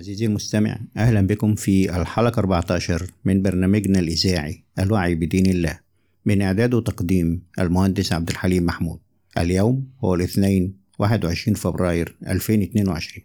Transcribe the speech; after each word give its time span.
عزيزي 0.00 0.26
المستمع 0.26 0.80
أهلا 0.96 1.26
بكم 1.26 1.54
في 1.54 1.96
الحلقة 2.00 2.40
14 2.40 3.10
من 3.24 3.42
برنامجنا 3.42 3.98
الإذاعي 3.98 4.64
الوعي 4.78 5.14
بدين 5.14 5.46
الله. 5.46 5.78
من 6.26 6.42
إعداد 6.42 6.74
وتقديم 6.74 7.42
المهندس 7.58 8.12
عبد 8.12 8.30
الحليم 8.30 8.66
محمود. 8.66 8.98
اليوم 9.38 9.88
هو 10.04 10.14
الاثنين 10.14 10.76
21 10.98 11.54
فبراير 11.54 12.16
2022 12.28 13.24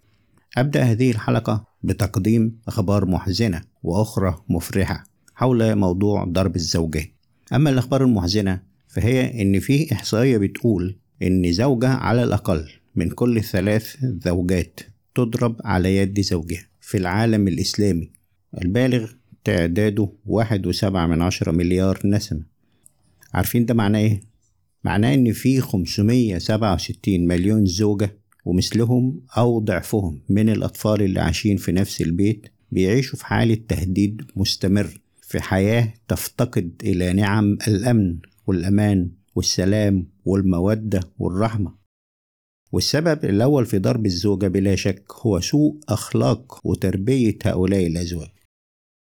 أبدأ 0.57 0.83
هذه 0.83 1.11
الحلقة 1.11 1.67
بتقديم 1.83 2.59
أخبار 2.67 3.05
محزنة 3.05 3.61
وأخرى 3.83 4.43
مفرحة 4.49 5.03
حول 5.35 5.75
موضوع 5.75 6.23
ضرب 6.23 6.55
الزوجات 6.55 7.11
أما 7.53 7.69
الأخبار 7.69 8.03
المحزنة 8.03 8.61
فهي 8.87 9.41
إن 9.41 9.59
في 9.59 9.93
إحصائية 9.93 10.37
بتقول 10.37 10.97
إن 11.23 11.51
زوجة 11.51 11.89
على 11.89 12.23
الأقل 12.23 12.69
من 12.95 13.09
كل 13.09 13.43
ثلاث 13.43 13.95
زوجات 14.25 14.79
تضرب 15.15 15.61
على 15.63 15.97
يد 15.97 16.21
زوجها 16.21 16.67
في 16.81 16.97
العالم 16.97 17.47
الإسلامي. 17.47 18.11
البالغ 18.61 19.11
تعداده 19.43 20.09
واحد 20.25 20.67
وسبعة 20.67 21.07
من 21.07 21.21
عشرة 21.21 21.51
مليار 21.51 21.99
نسمة. 22.05 22.41
عارفين 23.33 23.65
ده 23.65 23.73
معناه 23.73 23.99
إيه؟ 23.99 24.21
معناه 24.83 25.13
إن 25.13 25.33
في 25.33 25.61
خمسمية 25.61 26.37
سبعة 26.37 26.73
وستين 26.73 27.27
مليون 27.27 27.65
زوجة 27.65 28.17
ومثلهم 28.45 29.21
أو 29.37 29.59
ضعفهم 29.59 30.21
من 30.29 30.49
الأطفال 30.49 31.01
اللي 31.01 31.19
عايشين 31.19 31.57
في 31.57 31.71
نفس 31.71 32.01
البيت 32.01 32.45
بيعيشوا 32.71 33.19
في 33.19 33.25
حالة 33.25 33.57
تهديد 33.67 34.21
مستمر 34.35 35.01
في 35.21 35.41
حياة 35.41 35.93
تفتقد 36.07 36.71
إلى 36.83 37.13
نعم 37.13 37.57
الأمن 37.67 38.17
والأمان 38.47 39.09
والسلام 39.35 40.07
والمودة 40.25 40.99
والرحمة. 41.19 41.84
والسبب 42.75 43.25
الأول 43.25 43.65
في 43.65 43.77
ضرب 43.77 44.05
الزوجة 44.05 44.47
بلا 44.47 44.75
شك 44.75 45.03
هو 45.21 45.39
سوء 45.39 45.75
أخلاق 45.89 46.61
وتربية 46.63 47.37
هؤلاء 47.45 47.87
الأزواج. 47.87 48.29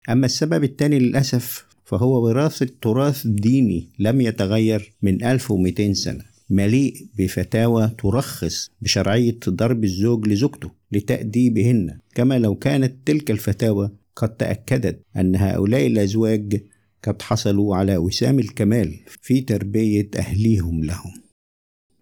أما 0.09 0.25
السبب 0.25 0.63
الثاني 0.63 0.99
للأسف 0.99 1.65
فهو 1.85 2.25
وراثة 2.25 2.69
تراث 2.81 3.27
ديني 3.27 3.89
لم 3.99 4.21
يتغير 4.21 4.93
من 5.01 5.23
1200 5.23 5.93
سنة 5.93 6.23
مليء 6.49 7.07
بفتاوى 7.17 7.91
ترخص 7.97 8.69
بشرعية 8.81 9.39
ضرب 9.49 9.83
الزوج 9.83 10.27
لزوجته 10.27 10.71
لتأديبهن. 10.91 11.97
كما 12.15 12.39
لو 12.39 12.55
كانت 12.55 12.93
تلك 13.05 13.31
الفتاوى 13.31 13.91
قد 14.15 14.37
تأكدت 14.37 15.01
أن 15.17 15.35
هؤلاء 15.35 15.87
الأزواج 15.87 16.63
قد 17.03 17.21
حصلوا 17.21 17.75
على 17.75 17.97
وسام 17.97 18.39
الكمال 18.39 18.99
في 19.21 19.41
تربية 19.41 20.09
أهليهم 20.17 20.83
لهم. 20.83 21.28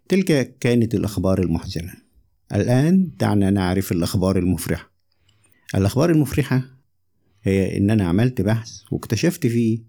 تلك 0.10 0.58
كانت 0.60 0.96
الأخبار 0.96 1.42
المحزنة. 1.42 1.94
الآن 2.56 3.12
دعنا 3.20 3.50
نعرف 3.50 3.92
الأخبار 3.92 4.38
المفرحة. 4.38 4.92
الأخبار 5.76 6.10
المفرحة 6.10 6.64
هي 7.44 7.78
إن 7.78 7.90
أنا 7.90 8.08
عملت 8.08 8.42
بحث 8.42 8.72
واكتشفت 8.92 9.48
فيه 9.48 9.80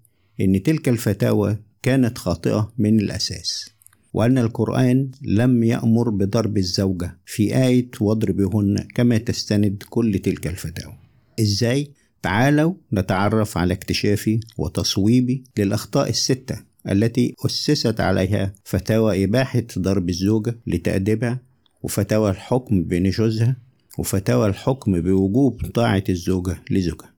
إن 0.40 0.62
تلك 0.62 0.88
الفتاوى 0.88 1.58
كانت 1.82 2.18
خاطئة 2.18 2.72
من 2.78 3.00
الأساس 3.00 3.70
وأن 4.12 4.38
القرآن 4.38 5.10
لم 5.22 5.62
يأمر 5.62 6.10
بضرب 6.10 6.58
الزوجة 6.58 7.18
في 7.26 7.56
آية 7.56 7.90
واضربهن 8.00 8.88
كما 8.94 9.18
تستند 9.18 9.82
كل 9.88 10.18
تلك 10.18 10.46
الفتاوى. 10.46 10.94
إزاي؟ 11.40 11.92
تعالوا 12.22 12.74
نتعرف 12.92 13.58
على 13.58 13.74
اكتشافي 13.74 14.40
وتصويبي 14.58 15.44
للأخطاء 15.58 16.08
الستة. 16.08 16.67
التي 16.90 17.34
أسست 17.46 18.00
عليها 18.00 18.54
فتاوى 18.64 19.24
إباحة 19.24 19.62
ضرب 19.78 20.08
الزوجة 20.08 20.58
لتأديبها 20.66 21.40
وفتاوى 21.82 22.30
الحكم 22.30 22.82
بنشوزها 22.82 23.56
وفتاوى 23.98 24.46
الحكم 24.46 25.00
بوجوب 25.00 25.66
طاعة 25.74 26.04
الزوجة 26.08 26.56
لزوجها. 26.70 27.14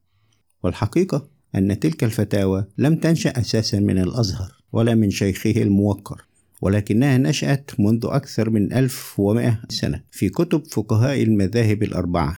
والحقيقة 0.62 1.28
أن 1.54 1.80
تلك 1.80 2.04
الفتاوى 2.04 2.66
لم 2.78 2.96
تنشأ 2.96 3.30
أساسا 3.30 3.80
من 3.80 3.98
الأزهر 3.98 4.52
ولا 4.72 4.94
من 4.94 5.10
شيخه 5.10 5.62
الموقر 5.62 6.24
ولكنها 6.62 7.18
نشأت 7.18 7.70
منذ 7.80 8.00
أكثر 8.04 8.50
من 8.50 8.72
1100 8.72 9.62
سنة 9.68 10.02
في 10.10 10.28
كتب 10.28 10.66
فقهاء 10.66 11.22
المذاهب 11.22 11.82
الأربعة 11.82 12.36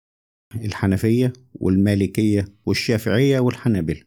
الحنفية 0.56 1.34
والمالكية 1.54 2.48
والشافعية 2.66 3.40
والحنابلة. 3.40 4.02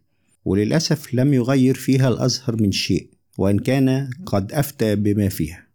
وللأسف 0.44 1.14
لم 1.14 1.34
يغير 1.34 1.74
فيها 1.74 2.08
الأزهر 2.08 2.62
من 2.62 2.72
شيء. 2.72 3.08
وإن 3.38 3.58
كان 3.58 4.10
قد 4.26 4.52
أفتى 4.52 4.96
بما 4.96 5.28
فيها. 5.28 5.66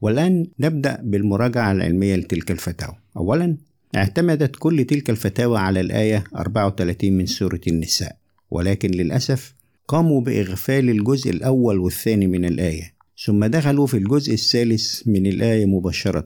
والآن 0.00 0.46
نبدأ 0.60 1.00
بالمراجعة 1.02 1.72
العلمية 1.72 2.16
لتلك 2.16 2.50
الفتاوى. 2.50 2.94
أولا 3.16 3.56
اعتمدت 3.96 4.56
كل 4.56 4.84
تلك 4.84 5.10
الفتاوى 5.10 5.58
على 5.58 5.80
الآية 5.80 6.24
34 6.36 7.12
من 7.12 7.26
سورة 7.26 7.60
النساء. 7.68 8.16
ولكن 8.50 8.90
للأسف 8.90 9.54
قاموا 9.88 10.20
بإغفال 10.20 10.90
الجزء 10.90 11.30
الأول 11.30 11.78
والثاني 11.78 12.26
من 12.26 12.44
الآية. 12.44 12.94
ثم 13.24 13.44
دخلوا 13.44 13.86
في 13.86 13.96
الجزء 13.96 14.34
الثالث 14.34 15.02
من 15.06 15.26
الآية 15.26 15.66
مباشرة. 15.66 16.24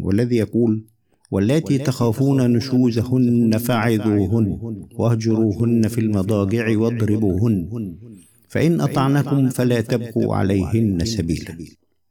والذي 0.00 0.36
يقول 0.36 0.84
واللاتي 1.30 1.78
تخافون 1.78 2.52
نشوزهن 2.52 3.58
فعظوهن 3.58 4.58
واهجروهن 4.94 5.88
في 5.88 6.00
المضاجع 6.00 6.78
واضربوهن. 6.78 7.68
فإن 8.54 8.80
أطعنكم 8.80 9.48
فلا 9.48 9.80
تبقوا 9.80 10.36
عليهن 10.36 11.04
سبيلا. 11.04 11.58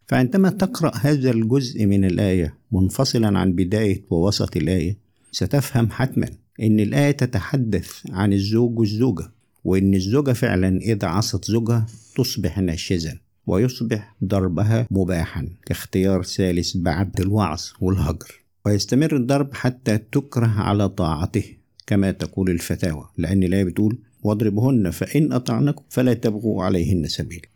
فعندما 0.08 0.50
تقرأ 0.50 0.92
هذا 0.96 1.32
الجزء 1.32 1.86
من 1.86 2.06
الآية 2.06 2.58
منفصلا 2.72 3.40
عن 3.40 3.54
بداية 3.54 4.04
ووسط 4.10 4.58
الآية 4.58 4.98
ستفهم 5.32 5.90
حتما 5.92 6.28
إن 6.62 6.80
الآية 6.80 7.12
تتحدث 7.12 7.90
عن 8.10 8.34
الزوج 8.34 8.80
والزوجة 8.80 9.32
وإن 9.64 9.94
الزوجة 9.94 10.34
فعلا 10.34 10.78
إذا 10.78 11.08
عصت 11.08 11.46
زوجها 11.46 11.86
تصبح 12.16 12.60
ناشزا 12.60 13.18
ويصبح 13.48 14.16
ضربها 14.24 14.88
مباحا 14.92 15.48
كاختيار 15.66 16.24
ثالث 16.24 16.78
بعد 16.78 17.22
الوعظ 17.22 17.62
والهجر. 17.82 18.44
ويستمر 18.66 19.16
الضرب 19.16 19.54
حتى 19.54 19.98
تكره 19.98 20.48
على 20.48 20.90
طاعته 20.90 21.44
كما 21.88 22.12
تقول 22.12 22.50
الفتاوى 22.50 23.10
لأن 23.18 23.44
الآية 23.44 23.64
بتقول 23.64 23.98
واضربهن 24.24 24.90
فإن 24.90 25.34
أطعنكم 25.34 25.84
فلا 25.90 26.14
تبغوا 26.14 26.64
عليهن 26.64 27.08
سبيلا 27.08 27.48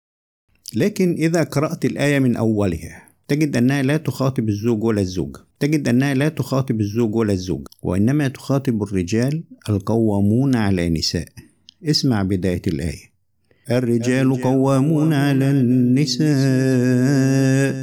لكن 0.75 1.13
إذا 1.13 1.43
قرأت 1.43 1.85
الآية 1.85 2.19
من 2.19 2.35
أولها 2.35 3.07
تجد 3.27 3.57
أنها 3.57 3.81
لا 3.81 3.97
تخاطب 3.97 4.49
الزوج 4.49 4.83
ولا 4.83 5.01
الزوجة. 5.01 5.39
تجد 5.59 5.87
أنها 5.87 6.13
لا 6.13 6.29
تخاطب 6.29 6.81
الزوج 6.81 7.15
ولا 7.15 7.33
الزوجة 7.33 7.69
وإنما 7.81 8.27
تخاطب 8.27 8.83
الرجال 8.83 9.43
القوامون 9.69 10.55
على 10.55 10.87
النساء 10.87 11.27
اسمع 11.85 12.23
بداية 12.23 12.61
الآية. 12.67 13.17
الرجال 13.71 14.41
قوامون 14.41 15.13
على 15.13 15.51
النساء 15.51 16.27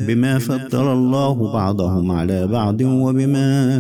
بما 0.07 0.39
فضل 0.39 0.93
الله 0.93 1.53
بعضهم 1.53 2.11
على 2.11 2.47
بعض 2.47 2.81
وبما 2.81 3.77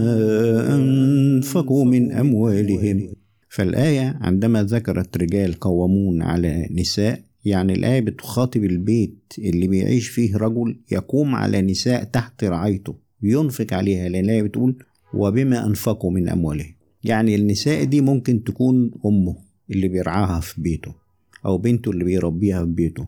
أنفقوا 0.75 1.85
من 1.85 2.13
أموالهم. 2.13 3.24
فالآية 3.55 4.19
عندما 4.21 4.63
ذكرت 4.63 5.17
رجال 5.17 5.55
قوامون 5.55 6.23
على 6.23 6.69
نساء 6.71 7.21
يعني 7.45 7.73
الآية 7.73 8.01
بتخاطب 8.01 8.65
البيت 8.65 9.33
اللي 9.39 9.67
بيعيش 9.69 10.09
فيه 10.09 10.37
رجل 10.37 10.77
يقوم 10.93 11.35
على 11.35 11.63
نساء 11.63 12.05
تحت 12.05 12.45
رعايته 12.45 12.95
ينفق 13.23 13.67
عليها 13.75 14.09
لأن 14.09 14.25
الآية 14.25 14.43
بتقول 14.43 14.77
وبما 15.15 15.67
أنفقوا 15.67 16.11
من 16.11 16.29
أموالهم 16.29 16.75
يعني 17.05 17.35
النساء 17.35 17.85
دي 17.85 18.01
ممكن 18.01 18.45
تكون 18.45 18.91
أمه 19.07 19.37
اللي 19.71 19.89
بيرعاها 19.89 20.41
في 20.41 20.61
بيته 20.61 20.95
أو 21.47 21.59
بنته 21.59 21.91
اللي 21.91 22.05
بيربيها 22.05 22.65
في 22.65 22.71
بيته 22.71 23.07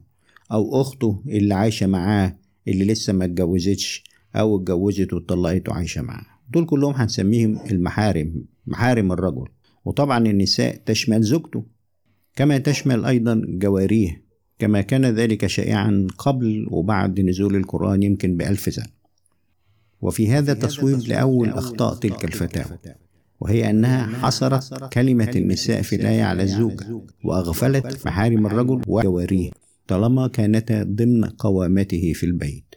أو 0.53 0.81
أخته 0.81 1.23
اللي 1.29 1.55
عايشة 1.55 1.87
معاه 1.87 2.37
اللي 2.69 2.85
لسه 2.85 3.13
ما 3.13 3.25
اتجوزتش 3.25 4.05
أو 4.37 4.57
اتجوزت 4.57 5.13
واتطلقت 5.13 5.69
وعايشة 5.69 6.03
معاه. 6.03 6.27
دول 6.53 6.67
كلهم 6.67 6.95
هنسميهم 6.95 7.59
المحارم 7.71 8.45
محارم 8.67 9.13
الرجل. 9.13 9.49
وطبعا 9.87 10.19
النساء 10.19 10.81
تشمل 10.87 11.23
زوجته 11.23 11.65
كما 12.37 12.59
تشمل 12.59 13.05
أيضا 13.05 13.43
جواريه 13.49 14.23
كما 14.59 14.81
كان 14.81 15.05
ذلك 15.07 15.47
شائعا 15.47 16.07
قبل 16.19 16.67
وبعد 16.71 17.21
نزول 17.21 17.57
القرآن 17.57 18.03
يمكن 18.03 18.37
بألف 18.37 18.75
سنة. 18.75 18.87
وفي 20.01 20.29
هذا 20.31 20.55
تصويب 20.55 20.99
لأول 21.09 21.49
أخطاء 21.49 21.95
تلك 21.95 22.25
الفتاوى 22.25 22.79
وهي 23.41 23.71
أنها 23.71 24.07
حصرت 24.07 24.93
كلمة 24.93 25.31
النساء 25.37 25.83
في 25.83 25.97
الآية 25.97 26.23
على 26.23 26.43
الزوجة 26.43 27.01
وأغفلت 27.25 28.07
محارم 28.07 28.47
الرجل 28.47 28.83
وجواريه 28.87 29.51
طالما 29.89 30.29
كانتا 30.29 30.83
ضمن 30.83 31.25
قوامته 31.25 32.13
في 32.13 32.27
البيت. 32.27 32.75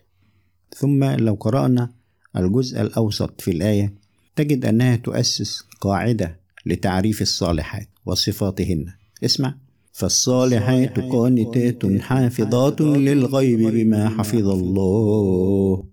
ثم 0.76 1.04
لو 1.04 1.34
قرأنا 1.34 1.92
الجزء 2.38 2.82
الأوسط 2.82 3.42
في 3.42 3.52
الآية 3.52 3.94
تجد 4.36 4.66
أنها 4.66 4.96
تؤسس 4.96 5.64
قاعدة 5.82 6.40
لتعريف 6.66 7.22
الصالحات 7.22 7.88
وصفاتهن. 8.06 8.86
اسمع. 9.24 9.56
فالصالحات 9.94 11.00
قانتات 11.00 12.02
حافظات 12.02 12.82
للغيب 12.82 13.60
بما 13.60 14.10
حفظ 14.10 14.48
الله. 14.48 15.84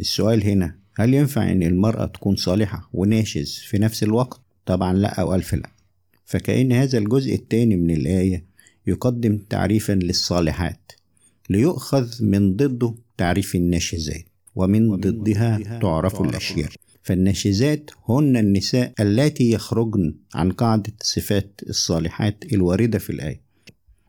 السؤال 0.00 0.44
هنا. 0.44 0.74
هل 0.96 1.14
ينفع 1.14 1.52
إن 1.52 1.62
المرأة 1.62 2.06
تكون 2.06 2.36
صالحة 2.36 2.90
وناشز 2.92 3.58
في 3.68 3.78
نفس 3.78 4.02
الوقت؟ 4.02 4.40
طبعا 4.66 4.92
لا 4.92 5.20
أو 5.20 5.34
ألف 5.34 5.54
لا. 5.54 5.70
فكأن 6.24 6.72
هذا 6.72 6.98
الجزء 6.98 7.34
الثاني 7.34 7.76
من 7.76 7.90
الآية 7.90 8.44
يقدم 8.86 9.38
تعريفا 9.50 9.92
للصالحات 9.92 10.92
ليؤخذ 11.50 12.24
من 12.24 12.56
ضده 12.56 12.94
تعريف 13.16 13.54
الناشزات 13.54 14.24
ومن 14.54 14.96
ضدها 14.96 15.78
تعرف 15.82 16.20
الأشياء. 16.20 16.70
فالناشزات 17.02 17.90
هن 18.08 18.36
النساء 18.36 18.92
اللاتي 19.00 19.50
يخرجن 19.50 20.14
عن 20.34 20.52
قاعدة 20.52 20.92
صفات 21.02 21.60
الصالحات 21.68 22.44
الواردة 22.52 22.98
في 22.98 23.10
الآية. 23.10 23.40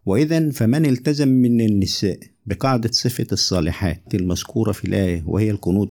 وإذا 0.05 0.49
فمن 0.49 0.85
التزم 0.85 1.27
من 1.27 1.61
النساء 1.61 2.19
بقاعدة 2.45 2.91
صفة 2.91 3.27
الصالحات 3.31 4.15
المذكورة 4.15 4.71
في 4.71 4.85
الآية 4.85 5.23
وهي 5.27 5.51
القنوت 5.51 5.89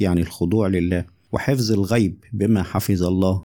يعني 0.00 0.20
الخضوع 0.20 0.68
لله 0.68 1.04
وحفظ 1.32 1.72
الغيب 1.72 2.24
بما 2.32 2.62
حفظ 2.62 3.02
الله 3.02 3.42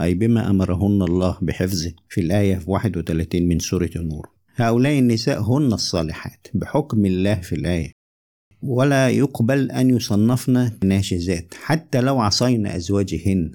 أي 0.00 0.14
بما 0.14 0.50
أمرهن 0.50 1.02
الله 1.02 1.38
بحفظه 1.42 1.92
في 2.08 2.20
الآية 2.20 2.60
31 2.66 3.48
من 3.48 3.58
سورة 3.58 3.90
النور. 3.96 4.28
هؤلاء 4.54 4.98
النساء 4.98 5.42
هن 5.42 5.72
الصالحات 5.72 6.46
بحكم 6.54 7.06
الله 7.06 7.34
في 7.34 7.54
الآية. 7.54 7.92
ولا 8.62 9.08
يقبل 9.08 9.70
أن 9.70 9.90
يصنفن 9.90 10.70
ناشزات 10.84 11.54
حتى 11.62 12.00
لو 12.00 12.20
عصينا 12.20 12.76
أزواجهن. 12.76 13.52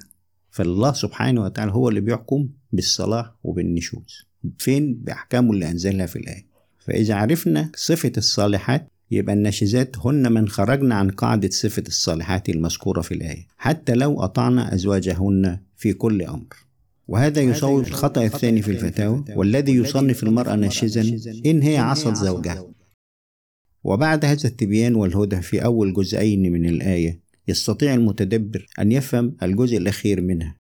فالله 0.52 0.94
سبحانه 0.94 1.44
وتعالى 1.44 1.72
هو 1.72 1.90
اللي 1.90 2.02
بيحكم 2.02 2.50
بالصلاح 2.72 3.32
وبالنشوز. 3.44 4.26
فين؟ 4.58 4.94
بأحكامه 4.94 5.52
اللي 5.52 5.70
أنزلها 5.70 6.06
في 6.06 6.16
الآية. 6.16 6.46
فإذا 6.86 7.16
عرفنا 7.16 7.72
صفة 7.76 8.12
الصالحات 8.18 8.88
يبقى 9.12 9.34
الناشزات 9.36 9.96
هن 10.06 10.32
من 10.32 10.48
خرجنا 10.50 10.96
عن 10.96 11.10
قاعدة 11.10 11.50
صفة 11.50 11.84
الصالحات 11.88 12.50
المذكورة 12.50 13.02
في 13.02 13.14
الآية. 13.14 13.48
حتى 13.58 13.94
لو 13.94 14.24
أطعنا 14.24 14.74
أزواجهن 14.74 15.60
في 15.78 15.94
كل 15.94 16.22
أمر. 16.22 16.56
وهذا 17.08 17.42
يصوب 17.42 17.88
الخطأ 17.88 18.26
الثاني 18.26 18.62
في 18.62 18.72
الفتاوى. 18.72 19.24
والذي 19.36 19.72
يصنف 19.76 20.24
المرأة 20.24 20.56
ناشزا 20.56 21.02
إن 21.46 21.62
هي 21.62 21.78
عصت 21.78 22.16
زوجها. 22.16 22.66
وبعد 23.84 24.26
هذا 24.26 24.48
التبيان 24.48 24.96
والهدى 24.96 25.42
في 25.42 25.66
أول 25.66 25.94
جزئين 25.94 26.52
من 26.52 26.66
الآية 26.66 27.20
يستطيع 27.48 27.94
المتدبر 27.94 28.68
أن 28.80 28.92
يفهم 28.92 29.36
الجزء 29.44 29.78
الأخير 29.78 30.22
منها 30.22 30.56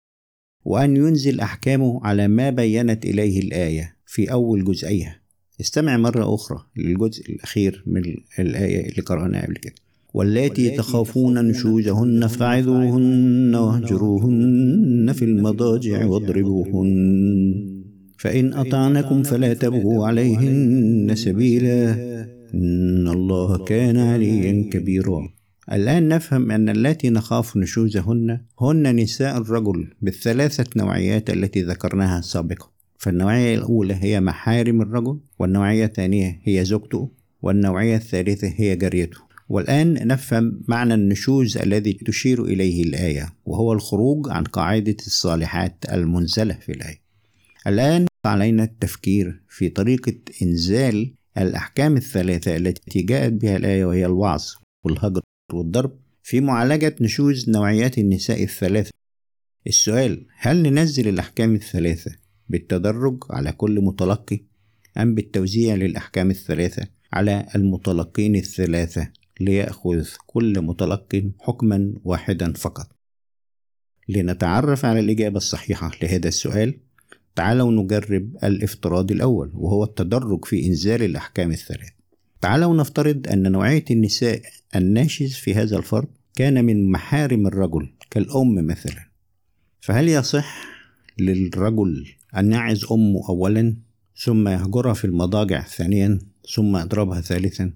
وأن 0.66 0.98
ينزل 0.98 1.40
أحكامه 1.40 2.00
على 2.04 2.28
ما 2.28 2.50
بينت 2.50 3.06
إليه 3.06 3.40
الآية 3.40 3.96
في 4.06 4.32
أول 4.32 4.64
جزئيها. 4.64 5.20
استمع 5.62 5.98
مرة 5.98 6.36
أخرى 6.36 6.60
للجزء 6.78 7.30
الأخير 7.30 7.84
من 7.88 8.02
الآية 8.40 8.90
اللي 8.90 9.02
قرأناها 9.02 9.46
قبل 9.46 9.56
كده. 9.56 9.74
واللاتي 10.14 10.70
تخافون 10.70 11.48
نشوزهن 11.48 12.28
فعظوهن 12.28 13.56
واهجروهن 13.56 15.12
في 15.14 15.26
المضاجع 15.26 16.06
واضربوهن. 16.06 17.84
فإن 18.18 18.54
أطعنكم 18.54 19.24
فلا 19.24 19.54
تبغوا 19.54 20.08
عليهن 20.08 21.12
سبيلا. 21.16 22.13
إن 22.54 23.08
الله 23.08 23.66
كان 23.66 23.98
عليا 23.98 24.70
كبيرا. 24.72 25.30
الآن 25.72 26.08
نفهم 26.08 26.52
أن 26.52 26.70
اللاتي 26.70 27.10
نخاف 27.10 27.58
نشوزهن 27.58 28.40
هن 28.62 28.96
نساء 28.96 29.38
الرجل 29.38 29.88
بالثلاثة 30.02 30.66
نوعيات 30.76 31.30
التي 31.30 31.62
ذكرناها 31.62 32.22
سابقا. 32.22 32.70
فالنوعية 32.98 33.56
الأولى 33.56 33.98
هي 34.02 34.22
محارم 34.22 34.82
الرجل 34.82 35.20
والنوعية 35.40 35.86
الثانية 35.86 36.42
هي 36.44 36.66
زوجته 36.66 37.10
والنوعية 37.42 37.96
الثالثة 37.96 38.54
هي 38.56 38.76
جاريته. 38.76 39.18
والآن 39.50 40.08
نفهم 40.08 40.62
معنى 40.68 40.94
النشوز 40.94 41.58
الذي 41.58 41.94
تشير 41.94 42.44
إليه 42.46 42.84
الآية 42.84 43.34
وهو 43.46 43.74
الخروج 43.74 44.30
عن 44.30 44.44
قاعدة 44.44 44.98
الصالحات 45.08 45.86
المنزلة 45.92 46.54
في 46.54 46.72
الآية. 46.72 47.02
الآن 47.68 48.06
علينا 48.26 48.64
التفكير 48.64 49.42
في 49.50 49.70
طريقة 49.70 50.16
إنزال 50.42 51.14
الأحكام 51.38 51.98
الثلاثة 51.98 52.56
التي 52.56 53.02
جاءت 53.02 53.34
بها 53.34 53.58
الآية 53.58 53.86
وهي 53.86 54.06
الوعظ 54.06 54.44
والهجر 54.84 55.22
والضرب 55.54 56.00
في 56.24 56.42
معالجة 56.42 56.96
نشوز 57.02 57.50
نوعيات 57.50 57.98
النساء 57.98 58.44
الثلاثة. 58.44 58.92
السؤال 59.68 60.26
هل 60.38 60.64
ننزل 60.64 61.08
الأحكام 61.08 61.56
الثلاثة 61.56 62.16
بالتدرج 62.50 63.24
على 63.30 63.52
كل 63.52 63.82
متلقي 63.82 64.40
أم 64.98 65.16
بالتوزيع 65.16 65.76
للأحكام 65.76 66.30
الثلاثة 66.30 66.88
على 67.14 67.46
المتلقين 67.56 68.36
الثلاثة 68.36 69.10
ليأخذ 69.40 70.08
كل 70.28 70.62
متلق 70.62 71.32
حكما 71.40 71.94
واحدا 72.04 72.54
فقط؟ 72.54 72.96
لنتعرف 74.10 74.86
على 74.86 75.00
الإجابة 75.00 75.38
الصحيحة 75.38 75.92
لهذا 76.04 76.28
السؤال 76.28 76.80
تعالوا 77.36 77.72
نجرب 77.72 78.36
الافتراض 78.44 79.12
الأول 79.12 79.52
وهو 79.54 79.84
التدرج 79.84 80.46
في 80.46 80.66
إنزال 80.68 81.04
الأحكام 81.04 81.52
الثلاث. 81.52 81.90
تعالوا 82.42 82.78
نفترض 82.78 83.28
أن 83.28 83.52
نوعية 83.52 83.86
النساء 83.92 84.42
الناشز 84.76 85.34
في 85.34 85.54
هذا 85.54 85.78
الفرد 85.78 86.08
كان 86.36 86.66
من 86.66 86.92
محارم 86.92 87.48
الرجل 87.48 87.90
كالأم 88.12 88.68
مثلا. 88.68 89.08
فهل 89.82 90.10
يصح 90.10 90.66
للرجل 91.20 92.08
أن 92.38 92.52
يعز 92.52 92.86
أمه 92.92 93.30
أولا 93.30 93.76
ثم 94.18 94.48
يهجرها 94.48 94.94
في 94.94 95.06
المضاجع 95.06 95.62
ثانيا 95.62 96.20
ثم 96.56 96.78
يضربها 96.78 97.22
ثالثا؟ 97.22 97.72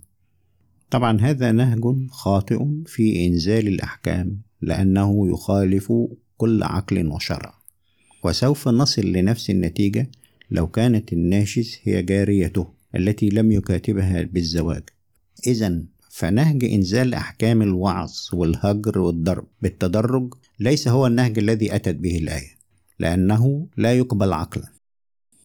طبعا 0.89 1.21
هذا 1.21 1.51
نهج 1.51 2.09
خاطئ 2.09 2.65
في 2.85 3.25
إنزال 3.27 3.67
الأحكام 3.67 4.41
لأنه 4.61 5.29
يخالف 5.29 5.93
كل 6.37 6.63
عقل 6.63 7.07
وشرع. 7.07 7.56
وسوف 8.23 8.67
نصل 8.67 9.01
لنفس 9.01 9.49
النتيجة 9.49 10.09
لو 10.51 10.67
كانت 10.67 11.13
الناشز 11.13 11.77
هي 11.83 12.01
جاريته 12.01 12.67
التي 12.95 13.29
لم 13.29 13.51
يكاتبها 13.51 14.21
بالزواج. 14.21 14.83
إذا 15.47 15.81
فنهج 16.09 16.65
إنزال 16.65 17.13
أحكام 17.13 17.61
الوعظ 17.61 18.11
والهجر 18.33 18.99
والضرب 18.99 19.47
بالتدرج 19.61 20.33
ليس 20.59 20.87
هو 20.87 21.07
النهج 21.07 21.39
الذي 21.39 21.75
أتت 21.75 21.95
به 21.95 22.17
الآية 22.17 22.57
لأنه 22.99 23.67
لا 23.77 23.93
يقبل 23.93 24.33
عقلا. 24.33 24.67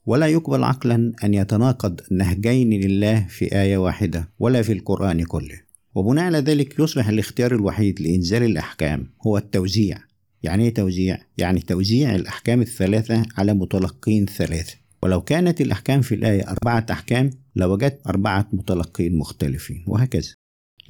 ولا 0.07 0.27
يقبل 0.27 0.65
عقلا 0.65 1.13
أن 1.25 1.35
يتناقض 1.35 2.01
نهجين 2.11 2.71
لله 2.71 3.27
في 3.29 3.55
آية 3.63 3.77
واحدة 3.77 4.29
ولا 4.39 4.63
في 4.63 4.73
القرآن 4.73 5.25
كله. 5.25 5.61
وبناء 5.95 6.25
على 6.25 6.39
ذلك 6.39 6.79
يصبح 6.79 7.09
الاختيار 7.09 7.55
الوحيد 7.55 8.01
لإنزال 8.01 8.43
الأحكام 8.43 9.11
هو 9.27 9.39
التوزيع. 9.39 9.99
يعني 10.43 10.65
إيه 10.65 10.75
توزيع؟ 10.75 11.19
يعني 11.39 11.61
توزيع 11.61 12.15
الأحكام 12.15 12.61
الثلاثة 12.61 13.23
على 13.37 13.55
متلقين 13.55 14.27
ثلاثة. 14.27 14.75
ولو 15.03 15.21
كانت 15.21 15.61
الأحكام 15.61 16.01
في 16.01 16.15
الآية 16.15 16.49
أربعة 16.49 16.87
أحكام 16.91 17.31
لوجدت 17.57 18.07
أربعة 18.07 18.49
متلقين 18.53 19.17
مختلفين 19.17 19.85
وهكذا. 19.87 20.35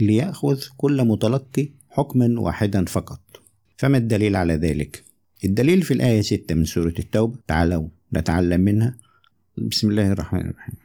ليأخذ 0.00 0.62
كل 0.76 1.04
متلقي 1.04 1.68
حكما 1.90 2.40
واحدا 2.40 2.85
فقط. 2.85 3.21
فما 3.76 3.99
الدليل 3.99 4.37
على 4.37 4.54
ذلك؟ 4.54 5.04
الدليل 5.44 5.82
في 5.82 5.94
الآية 5.94 6.21
6 6.21 6.54
من 6.54 6.64
سورة 6.64 6.94
التوبة. 6.99 7.38
تعالوا 7.47 7.88
نتعلم 8.14 8.61
منها. 8.61 8.97
بسم 9.59 9.90
الله 9.90 10.12
الرحمن 10.12 10.40
الرحيم. 10.40 10.81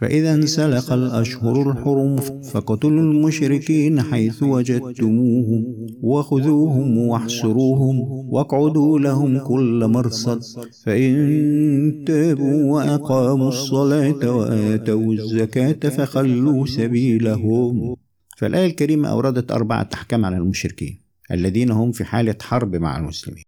فإذا 0.00 0.34
انسلق 0.34 0.92
الأشهر 0.92 1.70
الحرم 1.70 2.16
فاقتلوا 2.42 3.02
المشركين 3.02 4.02
حيث 4.02 4.42
وجدتموهم 4.42 5.86
وخذوهم 6.02 6.98
واحصروهم 6.98 8.00
واقعدوا 8.32 8.98
لهم 8.98 9.38
كل 9.38 9.86
مرصد 9.86 10.40
فإن 10.84 12.04
تابوا 12.06 12.72
وأقاموا 12.72 13.48
الصلاة 13.48 14.36
وآتوا 14.36 15.12
الزكاة 15.12 15.88
فخلوا 15.88 16.66
سبيلهم. 16.66 17.96
فالآية 18.36 18.66
الكريمة 18.66 19.08
أوردت 19.08 19.52
أربعة 19.52 19.88
أحكام 19.94 20.24
على 20.24 20.36
المشركين 20.36 21.00
الذين 21.30 21.70
هم 21.70 21.92
في 21.92 22.04
حالة 22.04 22.36
حرب 22.42 22.76
مع 22.76 22.98
المسلمين. 22.98 23.44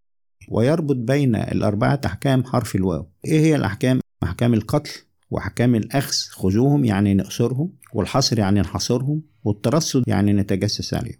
ويربط 0.48 0.96
بين 0.96 1.36
الأربعة 1.36 2.00
أحكام 2.06 2.44
حرف 2.44 2.76
الواو. 2.76 3.06
إيه 3.24 3.40
هي 3.40 3.56
الأحكام؟ 3.56 4.00
أحكام 4.22 4.54
القتل 4.54 4.92
وأحكام 5.32 5.74
الأخذ 5.74 6.14
خذوهم 6.30 6.84
يعني 6.84 7.14
نأسرهم 7.14 7.72
والحصر 7.94 8.38
يعني 8.38 8.60
نحصرهم 8.60 9.22
والترصد 9.44 10.02
يعني 10.06 10.32
نتجسس 10.32 10.94
عليهم. 10.94 11.18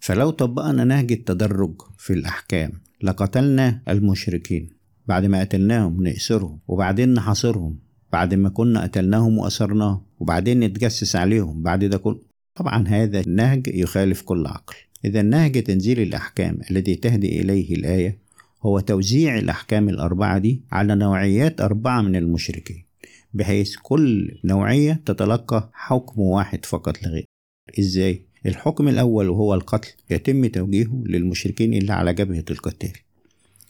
فلو 0.00 0.30
طبقنا 0.30 0.84
نهج 0.84 1.12
التدرج 1.12 1.74
في 1.98 2.12
الأحكام 2.12 2.72
لقتلنا 3.02 3.82
المشركين. 3.88 4.70
بعد 5.06 5.24
ما 5.26 5.40
قتلناهم 5.40 6.02
نأسرهم 6.02 6.58
وبعدين 6.68 7.14
نحاصرهم 7.14 7.78
بعد 8.12 8.34
ما 8.34 8.48
كنا 8.48 8.82
قتلناهم 8.82 9.38
وأسرناهم 9.38 10.02
وبعدين 10.18 10.60
نتجسس 10.60 11.16
عليهم. 11.16 11.62
بعد 11.62 11.84
ده 11.84 11.98
كله 11.98 12.20
طبعا 12.54 12.88
هذا 12.88 13.20
النهج 13.20 13.66
يخالف 13.68 14.22
كل 14.22 14.46
عقل. 14.46 14.74
إذا 15.04 15.22
نهج 15.22 15.62
تنزيل 15.62 16.00
الأحكام 16.00 16.58
الذي 16.70 16.94
تهدي 16.94 17.40
إليه 17.40 17.74
الآية 17.74 18.18
هو 18.62 18.80
توزيع 18.80 19.38
الأحكام 19.38 19.88
الأربعة 19.88 20.38
دي 20.38 20.62
على 20.72 20.94
نوعيات 20.94 21.60
أربعة 21.60 22.02
من 22.02 22.16
المشركين. 22.16 22.87
بحيث 23.34 23.76
كل 23.82 24.38
نوعية 24.44 25.02
تتلقى 25.06 25.70
حكم 25.72 26.20
واحد 26.20 26.64
فقط 26.66 27.02
لغير 27.02 27.24
إزاي؟ 27.78 28.22
الحكم 28.46 28.88
الأول 28.88 29.28
وهو 29.28 29.54
القتل 29.54 29.88
يتم 30.10 30.46
توجيهه 30.46 31.02
للمشركين 31.06 31.74
اللي 31.74 31.92
على 31.92 32.14
جبهة 32.14 32.44
القتال 32.50 32.92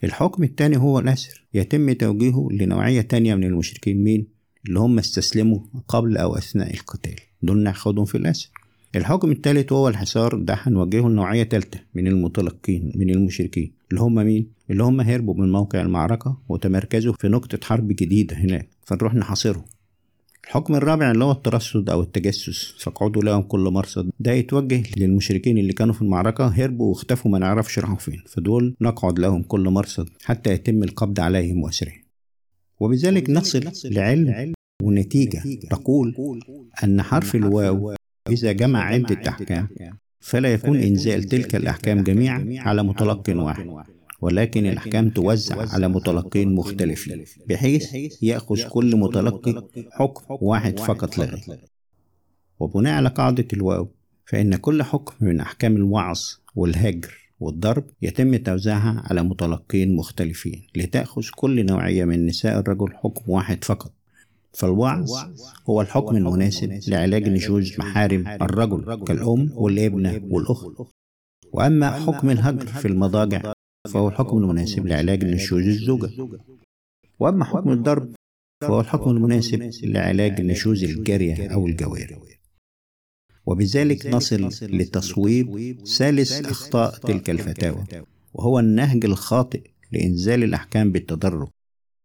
الحكم 0.03 0.43
الثاني 0.43 0.77
هو 0.77 0.99
الأسر 0.99 1.43
يتم 1.53 1.93
توجيهه 1.93 2.47
لنوعية 2.51 3.01
تانية 3.01 3.35
من 3.35 3.43
المشركين 3.43 4.03
مين؟ 4.03 4.27
اللي 4.67 4.79
هم 4.79 4.99
استسلموا 4.99 5.59
قبل 5.87 6.17
أو 6.17 6.35
أثناء 6.37 6.73
القتال 6.73 7.15
دول 7.41 7.63
ناخدهم 7.63 8.05
في 8.05 8.15
الأسر 8.15 8.49
الحكم 8.95 9.31
الثالث 9.31 9.71
وهو 9.71 9.87
الحصار 9.87 10.35
ده 10.35 10.53
هنوجهه 10.57 11.09
لنوعية 11.09 11.43
تالتة 11.43 11.79
من 11.95 12.07
المتلقين 12.07 12.91
من 12.95 13.09
المشركين 13.09 13.71
اللي 13.91 14.01
هم 14.01 14.15
مين؟ 14.15 14.47
اللي 14.69 14.83
هم 14.83 15.01
هربوا 15.01 15.33
من 15.33 15.51
موقع 15.51 15.81
المعركة 15.81 16.37
وتمركزوا 16.49 17.13
في 17.19 17.27
نقطة 17.27 17.59
حرب 17.63 17.87
جديدة 17.87 18.35
هناك 18.35 18.69
فنروح 18.83 19.15
نحاصرهم. 19.15 19.63
الحكم 20.45 20.75
الرابع 20.75 21.11
اللي 21.11 21.23
هو 21.23 21.31
الترصد 21.31 21.89
أو 21.89 22.01
التجسس 22.01 22.75
فاقعدوا 22.79 23.21
لهم 23.23 23.41
كل 23.41 23.59
مرصد. 23.59 24.09
ده 24.19 24.31
يتوجه 24.31 24.83
للمشركين 24.97 25.57
اللي 25.57 25.73
كانوا 25.73 25.93
في 25.93 26.01
المعركة 26.01 26.47
هربوا 26.47 26.89
واختفوا 26.89 27.31
ما 27.31 27.39
نعرفش 27.39 27.79
راحوا 27.79 27.95
فين 27.95 28.23
فدول 28.27 28.75
نقعد 28.81 29.19
لهم 29.19 29.43
كل 29.43 29.69
مرصد 29.69 30.09
حتى 30.23 30.53
يتم 30.53 30.83
القبض 30.83 31.19
عليهم 31.19 31.63
وأسرهم. 31.63 32.03
وبذلك 32.79 33.29
نصل 33.29 33.71
لعلم 33.85 34.53
ونتيجة 34.83 35.43
تقول 35.69 36.15
أن 36.83 37.01
حرف 37.01 37.35
الواو 37.35 37.95
إذا 38.29 38.51
جمع 38.51 38.83
عدة 38.83 39.29
أحكام 39.29 39.67
فلا 40.19 40.53
يكون 40.53 40.77
إنزال 40.77 41.23
تلك 41.23 41.55
الأحكام 41.55 42.03
جميعا 42.03 42.55
على 42.59 42.83
متلق 42.83 43.23
واحد. 43.29 43.69
ولكن 44.21 44.65
الأحكام 44.65 45.09
توزع 45.09 45.69
على 45.73 45.87
متلقين 45.87 46.55
مختلفين 46.55 47.25
بحيث 47.47 47.95
يأخذ 48.21 48.67
كل 48.67 48.95
متلقي 48.95 49.69
حكم 49.91 50.37
واحد 50.41 50.79
فقط 50.79 51.19
غير 51.19 51.59
وبناء 52.59 52.93
على 52.93 53.09
قاعدة 53.09 53.47
الواو 53.53 53.91
فإن 54.25 54.55
كل 54.55 54.83
حكم 54.83 55.25
من 55.25 55.39
أحكام 55.39 55.75
الوعظ 55.75 56.19
والهجر 56.55 57.13
والضرب 57.39 57.85
يتم 58.01 58.35
توزيعها 58.35 59.03
على 59.05 59.23
متلقين 59.23 59.95
مختلفين 59.95 60.67
لتأخذ 60.75 61.23
كل 61.35 61.65
نوعية 61.65 62.05
من 62.05 62.25
نساء 62.25 62.59
الرجل 62.59 62.93
حكم 62.95 63.31
واحد 63.31 63.63
فقط. 63.63 63.93
فالوعظ 64.59 65.11
هو 65.69 65.81
الحكم 65.81 66.15
المناسب 66.15 66.79
لعلاج 66.87 67.29
نشوز 67.29 67.79
محارم 67.79 68.27
الرجل 68.27 69.03
كالأم 69.03 69.51
والابنة 69.53 70.21
والأخت. 70.29 70.87
وأما 71.53 71.91
حكم 71.91 72.29
الهجر 72.29 72.65
في 72.67 72.87
المضاجع 72.87 73.53
فهو 73.89 74.07
الحكم 74.07 74.37
المناسب 74.37 74.87
لعلاج 74.87 75.25
نشوز 75.25 75.67
الزوجة. 75.67 76.09
وأما 77.19 77.45
حكم 77.45 77.71
الضرب 77.71 78.13
فهو 78.61 78.79
الحكم 78.79 79.09
المناسب 79.09 79.71
لعلاج 79.83 80.41
نشوز 80.41 80.83
الجارية 80.83 81.53
أو 81.53 81.67
الجواري. 81.67 82.19
وبذلك 83.45 84.07
نصل 84.07 84.49
لتصويب 84.61 85.77
ثالث 85.85 86.45
أخطاء 86.45 86.97
تلك 86.97 87.29
الفتاوى 87.29 87.85
وهو 88.33 88.59
النهج 88.59 89.05
الخاطئ 89.05 89.61
لإنزال 89.91 90.43
الأحكام 90.43 90.91
بالتدرج 90.91 91.47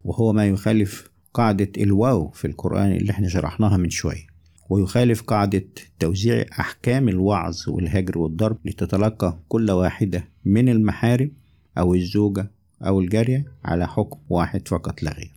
وهو 0.05 0.33
ما 0.33 0.47
يخالف 0.47 1.14
قاعدة 1.35 1.69
الواو 1.79 2.31
في 2.31 2.47
القرآن 2.47 2.93
اللي 2.93 3.11
إحنا 3.11 3.29
شرحناها 3.29 3.77
من 3.77 3.91
شوية 3.91 4.27
ويخالف 4.71 5.23
قاعدة 5.23 5.65
توزيع 5.99 6.45
أحكام 6.61 7.09
الوعظ 7.09 7.57
والهجر 7.69 8.19
والضرب 8.19 8.57
لتتلقى 8.65 9.39
كل 9.49 9.71
واحدة 9.71 10.29
من 10.45 10.69
المحارم 10.69 11.31
أو 11.79 11.95
الزوجة 11.95 12.51
أو 12.83 13.01
الجارية 13.01 13.45
على 13.65 13.89
حكم 13.89 14.19
واحد 14.31 14.69
فقط 14.69 15.03
لا 15.03 15.13
غير. 15.13 15.33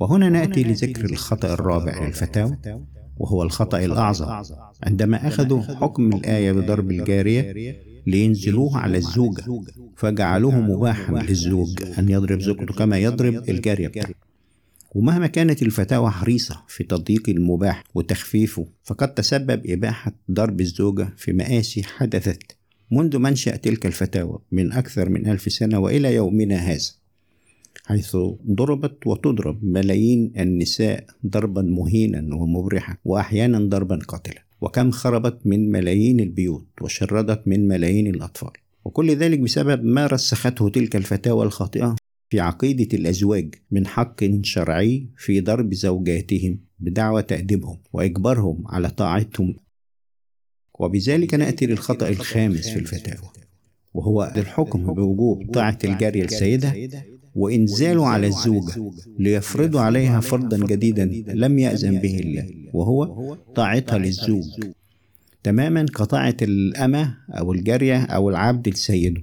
وهنا 0.00 0.28
نأتي 0.28 0.62
لذكر 0.62 1.04
الخطأ 1.04 1.54
الرابع 1.54 2.06
للفتاوى 2.06 2.56
وهو 3.18 3.42
الخطأ 3.42 3.78
الأعظم. 3.78 4.42
عندما 4.82 5.28
أخذوا 5.28 5.62
حكم 5.62 6.12
الآية 6.12 6.52
بضرب 6.52 6.90
الجارية 6.90 7.76
لينزلوه 8.06 8.78
على 8.78 8.98
الزوجة 8.98 9.44
فجعلوه 9.96 10.60
مباحا 10.60 11.12
للزوج 11.12 11.82
أن 11.98 12.08
يضرب 12.08 12.40
زوجته 12.40 12.74
كما 12.74 12.98
يضرب 12.98 13.34
الجارية. 13.48 13.88
بتاعته 13.88 14.29
ومهما 14.90 15.26
كانت 15.26 15.62
الفتاوى 15.62 16.10
حريصة 16.10 16.62
في 16.68 16.84
تضييق 16.84 17.28
المباح 17.28 17.84
وتخفيفه 17.94 18.66
فقد 18.84 19.14
تسبب 19.14 19.62
إباحة 19.66 20.12
ضرب 20.30 20.60
الزوجة 20.60 21.08
في 21.16 21.32
مآسي 21.32 21.82
حدثت 21.82 22.56
منذ 22.90 23.18
منشأ 23.18 23.56
تلك 23.56 23.86
الفتاوى 23.86 24.38
من 24.52 24.72
أكثر 24.72 25.08
من 25.08 25.26
ألف 25.26 25.52
سنة 25.52 25.78
وإلى 25.78 26.14
يومنا 26.14 26.56
هذا 26.56 26.90
حيث 27.84 28.16
ضربت 28.50 29.06
وتضرب 29.06 29.64
ملايين 29.64 30.32
النساء 30.38 31.04
ضربا 31.26 31.62
مهينا 31.62 32.34
ومبرحا 32.34 32.96
وأحيانا 33.04 33.58
ضربا 33.58 33.98
قاتلا 34.08 34.44
وكم 34.60 34.90
خربت 34.90 35.38
من 35.44 35.72
ملايين 35.72 36.20
البيوت 36.20 36.66
وشردت 36.80 37.42
من 37.46 37.68
ملايين 37.68 38.06
الأطفال. 38.14 38.50
وكل 38.84 39.10
ذلك 39.10 39.38
بسبب 39.38 39.84
ما 39.84 40.06
رسخته 40.06 40.68
تلك 40.68 40.96
الفتاوى 40.96 41.44
الخاطئة 41.44 41.96
في 42.30 42.40
عقيدة 42.40 42.98
الأزواج 42.98 43.54
من 43.70 43.86
حق 43.86 44.24
شرعي 44.42 45.06
في 45.16 45.40
ضرب 45.40 45.74
زوجاتهم 45.74 46.58
بدعوى 46.78 47.22
تأديبهم 47.22 47.78
وإجبارهم 47.92 48.64
على 48.66 48.90
طاعتهم. 48.90 49.54
وبذلك 50.78 51.34
نأتي 51.34 51.66
للخطأ 51.66 52.08
الخامس 52.08 52.68
في 52.68 52.78
الفتاوى 52.78 53.28
وهو 53.94 54.32
الحكم 54.36 54.94
بوجوب 54.94 55.50
طاعة 55.52 55.78
الجارية 55.84 56.24
السيدة 56.24 56.74
وإنزاله 57.34 58.06
على 58.06 58.26
الزوجة 58.26 58.92
ليفرضوا 59.18 59.80
عليها 59.80 60.20
فرضا 60.20 60.66
جديدا 60.66 61.04
لم 61.28 61.58
يأذن 61.58 61.98
به 61.98 62.18
الله 62.18 62.46
وهو 62.72 63.34
طاعتها 63.54 63.98
للزوج. 63.98 64.44
تماما 65.42 65.84
كطاعة 65.86 66.36
الأمة 66.42 67.16
أو 67.30 67.52
الجارية 67.52 68.02
أو 68.04 68.30
العبد 68.30 68.68
لسيده 68.68 69.22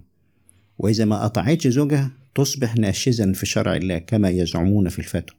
وإذا 0.79 1.05
ما 1.05 1.25
أطاعتش 1.25 1.67
زوجها 1.67 2.11
تصبح 2.37 2.75
ناشزا 2.75 3.33
في 3.33 3.45
شرع 3.45 3.75
الله 3.75 3.97
كما 3.97 4.29
يزعمون 4.29 4.89
في 4.89 4.99
الفتوى 4.99 5.37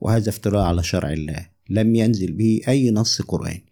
وهذا 0.00 0.28
افتراء 0.28 0.62
على 0.62 0.82
شرع 0.82 1.12
الله 1.12 1.46
لم 1.70 1.94
ينزل 1.94 2.32
به 2.32 2.60
أي 2.68 2.90
نص 2.90 3.22
قرآني. 3.22 3.64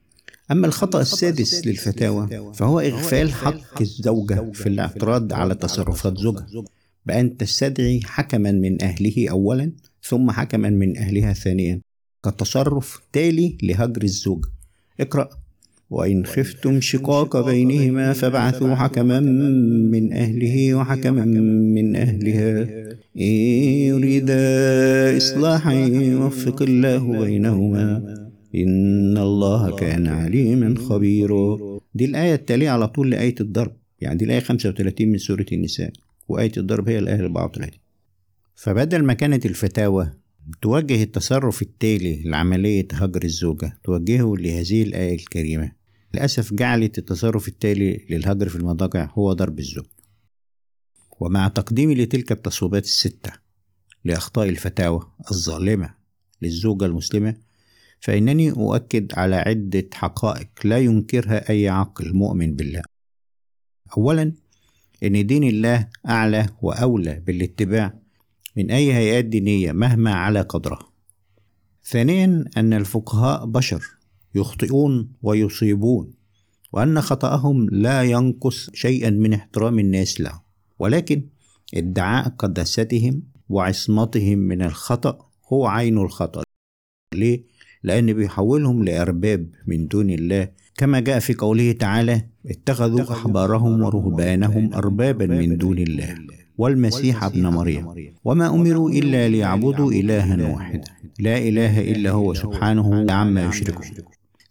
أما 0.51 0.67
الخطأ 0.67 1.01
السادس 1.01 1.67
للفتاوى 1.67 2.53
فهو 2.55 2.81
إغفال 2.81 3.33
حق 3.33 3.81
الزوجة 3.81 4.53
في 4.53 4.69
الاعتراض 4.69 5.33
على 5.33 5.55
تصرفات 5.55 6.19
زوجها. 6.19 6.47
بأن 7.07 7.37
تستدعي 7.37 8.01
حكما 8.05 8.53
من 8.53 8.83
أهله 8.83 9.31
أولا 9.31 9.73
ثم 10.03 10.31
حكما 10.31 10.71
من 10.71 10.99
أهلها 10.99 11.33
ثانيا 11.33 11.81
كتصرف 12.25 13.01
تالي 13.13 13.59
لهجر 13.63 14.03
الزوج 14.03 14.45
اقرأ 15.01 15.31
وإن 15.91 16.27
خفتم 16.27 16.81
شقاق 16.81 17.47
بينهما 17.47 18.13
فابعثوا 18.13 18.75
حكما 18.75 19.21
من 19.91 20.13
أهله 20.13 20.75
وحكما 20.75 21.25
من 21.75 21.97
أهلها. 21.97 22.63
إن 23.17 23.23
يريدا 23.91 25.17
إصلاحا 25.17 25.73
يوفق 25.73 26.63
الله 26.63 27.21
بينهما. 27.25 28.03
إن 28.55 29.19
الله 29.19 29.77
كان 29.77 30.07
عليما 30.07 30.75
خبيرا. 30.79 31.59
دي 31.95 32.05
الآية 32.05 32.35
التالية 32.35 32.71
على 32.71 32.89
طول 32.89 33.11
لآية 33.11 33.35
الضرب. 33.41 33.73
يعني 34.01 34.19
دي 34.19 34.25
الآية 34.25 34.41
35 34.41 35.09
من 35.09 35.19
سورة 35.19 35.47
النساء. 35.53 35.91
وآية 36.29 36.53
الضرب 36.57 36.89
هي 36.89 36.99
الآية 36.99 37.21
34 37.21 37.71
فبدل 38.55 39.03
ما 39.05 39.13
كانت 39.13 39.47
الفتاوى 39.47 40.11
توجه 40.63 41.03
التصرف 41.03 41.63
التالي 41.63 42.23
لعملية 42.25 42.89
هجر 42.93 43.25
الزوجة 43.25 43.79
توجهه 43.85 44.35
لهذه 44.37 44.83
الآية 44.83 45.15
الكريمة. 45.15 45.76
للأسف 46.17 46.55
جعلت 46.55 46.99
التصرف 46.99 47.49
التالي 47.49 48.07
للهجر 48.11 48.49
في 48.49 48.57
المضاجع 48.57 49.11
هو 49.13 49.33
ضرب 49.33 49.59
الزوج. 49.59 49.87
ومع 51.21 51.49
تقديمي 51.49 51.95
لتلك 51.95 52.33
التصويبات 52.33 52.85
الستة 52.85 53.33
لأخطاء 54.05 54.49
الفتاوى 54.49 55.13
الظالمة 55.31 55.95
للزوجة 56.43 56.87
المسلمة 56.87 57.37
فإنني 58.01 58.51
أؤكد 58.51 59.13
على 59.15 59.37
عدة 59.37 59.89
حقائق 59.95 60.49
لا 60.65 60.79
ينكرها 60.79 61.51
أي 61.51 61.69
عقل 61.69 62.15
مؤمن 62.15 62.55
بالله. 62.57 62.83
أولا 63.97 64.33
إن 65.03 65.27
دين 65.27 65.45
الله 65.45 65.89
أعلى 66.09 66.47
وأولى 66.63 67.23
بالاتباع 67.27 67.99
من 68.57 68.71
أي 68.71 68.95
هيئات 68.95 69.25
دينية 69.25 69.73
مهما 69.73 70.15
على 70.15 70.41
قدرها. 70.41 70.93
ثانيا 71.85 72.45
أن 72.57 72.73
الفقهاء 72.73 73.47
بشر 73.47 73.96
يخطئون 74.37 75.09
ويصيبون 75.23 76.11
وأن 76.73 77.01
خطأهم 77.01 77.69
لا 77.71 78.03
ينقص 78.03 78.71
شيئا 78.75 79.11
من 79.11 79.33
احترام 79.33 79.79
الناس 79.79 80.21
له 80.21 80.41
ولكن 80.79 81.23
ادعاء 81.75 82.29
قداستهم 82.29 83.23
وعصمتهم 83.49 84.39
من 84.39 84.63
الخطأ 84.63 85.19
هو 85.53 85.67
عين 85.67 85.99
الخطأ. 85.99 86.43
ليه؟ 87.15 87.45
لأن 87.83 88.13
بيحولهم 88.13 88.85
لأرباب 88.85 89.51
من 89.67 89.89
دون 89.89 90.11
الله. 90.11 90.49
كما 90.77 91.01
جاء 91.01 91.19
في 91.19 91.35
قوله 91.35 91.73
تعالى 91.73 92.23
اتخذوا 92.47 93.13
أحبارهم 93.13 93.83
ورهبانهم 93.83 94.75
أربابا 94.75 95.27
من 95.27 95.57
دون 95.57 95.79
الله. 95.79 96.15
والمسيح 96.59 97.25
ابن 97.25 97.47
مريم. 97.47 98.15
وما 98.25 98.47
أمروا 98.49 98.91
إلا 98.91 99.29
ليعبدوا 99.29 99.93
إلها 99.93 100.53
واحدا 100.53 100.91
لا 101.19 101.39
إله 101.39 101.81
إلا 101.81 102.11
هو 102.11 102.35
سبحانه 102.35 103.13
عما 103.13 103.45
يشركون. 103.45 103.87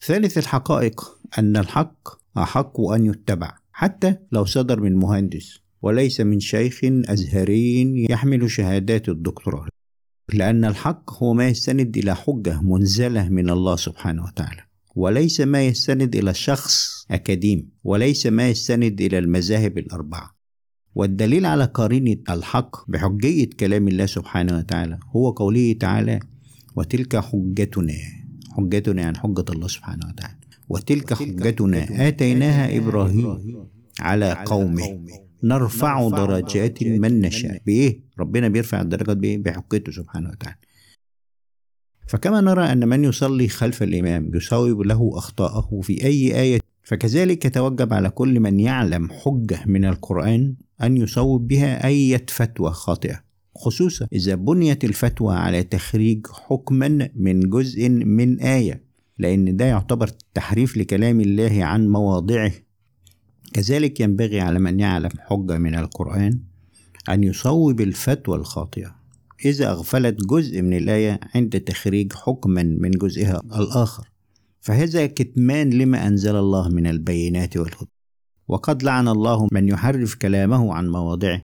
ثالث 0.06 0.38
الحقائق 0.38 1.18
أن 1.40 1.58
الحق 1.58 2.08
أحق 2.38 2.82
أن 2.82 3.06
يتبع 3.06 3.58
حتى 3.72 4.16
لو 4.32 4.46
صدر 4.46 4.80
من 4.80 4.96
مهندس 4.96 5.60
وليس 5.82 6.22
من 6.22 6.40
شيخ 6.40 6.80
أزهري 6.84 8.06
يحمل 8.10 8.52
شهادات 8.52 9.10
الدكتوراه. 9.10 9.68
لأن 10.34 10.66
الحق 10.66 11.24
هو 11.24 11.34
ما 11.34 11.48
يستند 11.48 11.98
إلى 11.98 12.16
حجة 12.16 12.62
منزلة 12.62 13.30
من 13.30 13.50
الله 13.50 13.76
سبحانه 13.76 14.24
وتعالى 14.24 14.62
وليس 14.96 15.42
ما 15.42 15.68
يستند 15.68 16.16
إلى 16.16 16.34
شخص 16.34 17.06
أكاديم 17.12 17.70
وليس 17.84 18.28
ما 18.28 18.50
يستند 18.50 19.02
إلى 19.02 19.18
المذاهب 19.18 19.78
الأربعة. 19.78 20.36
والدليل 20.96 21.46
على 21.46 21.66
قرينة 21.66 22.18
الحق 22.30 22.92
بحجية 22.92 23.50
كلام 23.60 23.88
الله 23.88 24.06
سبحانه 24.06 24.58
وتعالى 24.58 25.00
هو 25.16 25.30
قوله 25.30 25.76
تعالى 25.80 26.20
وتلك 26.76 27.16
حجتنا 27.16 28.25
حجتنا 28.58 29.06
عن 29.06 29.18
حجة 29.18 29.46
الله 29.50 29.68
سبحانه 29.68 30.06
وتعالى. 30.10 30.38
وتلك 30.70 31.14
حجتنا 31.14 32.08
آتيناها 32.08 32.78
إبراهيم 32.78 33.40
على 34.00 34.44
قومه. 34.46 35.00
نرفع 35.44 36.10
درجات 36.10 36.84
من 36.84 37.22
نشاء. 37.22 37.62
بإيه؟ 37.66 38.00
ربنا 38.20 38.48
بيرفع 38.48 38.82
الدرجات 38.82 39.18
بإيه؟ 39.18 39.38
بحجته 39.38 39.92
سبحانه 39.92 40.30
وتعالى. 40.30 40.58
فكما 42.08 42.42
نرى 42.42 42.72
أن 42.72 42.88
من 42.88 43.04
يصلي 43.04 43.48
خلف 43.48 43.84
الإمام 43.84 44.32
يصوب 44.36 44.82
له 44.82 45.12
أخطاءه 45.18 45.82
في 45.84 46.06
أي 46.06 46.42
آية 46.42 46.60
فكذلك 46.84 47.46
يتوجب 47.46 47.94
على 47.94 48.10
كل 48.10 48.40
من 48.40 48.60
يعلم 48.60 49.10
حجة 49.12 49.60
من 49.66 49.86
القرآن 49.86 50.56
أن 50.84 50.98
يصوب 50.98 51.48
بها 51.48 51.86
أي 51.86 52.26
فتوى 52.28 52.72
خاطئة. 52.72 53.25
خصوصا 53.56 54.08
إذا 54.14 54.36
بنيت 54.36 54.84
الفتوى 54.84 55.36
على 55.36 55.64
تخريج 55.64 56.28
حكما 56.28 57.10
من 57.16 57.50
جزء 57.50 57.90
من 57.90 58.40
آية 58.40 58.84
لأن 59.20 59.56
ده 59.56 59.66
يعتبر 59.66 60.08
تحريف 60.34 60.78
لكلام 60.78 61.22
الله 61.22 61.64
عن 61.66 61.88
مواضعه. 61.88 62.52
كذلك 63.54 64.00
ينبغي 64.00 64.42
على 64.42 64.60
من 64.60 64.80
يعلم 64.80 65.10
حجة 65.20 65.58
من 65.58 65.76
القرآن 65.76 66.40
أن 67.10 67.24
يصوب 67.24 67.82
الفتوى 67.82 68.38
الخاطئة 68.38 68.96
إذا 69.46 69.70
أغفلت 69.70 70.26
جزء 70.26 70.62
من 70.62 70.78
الآية 70.78 71.20
عند 71.36 71.60
تخريج 71.60 72.14
حكما 72.14 72.64
من 72.64 72.92
جزئها 72.92 73.42
الآخر. 73.56 74.10
فهذا 74.62 75.06
كتمان 75.06 75.70
لما 75.70 76.08
أنزل 76.08 76.36
الله 76.36 76.70
من 76.70 76.88
البينات 76.88 77.58
والهدى. 77.58 77.90
وقد 78.48 78.84
لعن 78.84 79.08
الله 79.08 79.48
من 79.52 79.68
يحرف 79.70 80.16
كلامه 80.16 80.74
عن 80.74 80.88
مواضعه. 80.90 81.42